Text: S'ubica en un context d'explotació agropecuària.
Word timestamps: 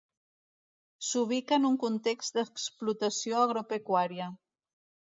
S'ubica 1.09 1.59
en 1.61 1.69
un 1.71 1.77
context 1.85 2.41
d'explotació 2.41 3.45
agropecuària. 3.47 4.35